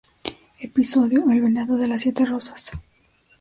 Episodio 0.59 1.29
"El 1.29 1.41
venado 1.41 1.77
de 1.77 1.87
las 1.87 2.01
siete 2.01 2.25
rozas". 2.25 2.71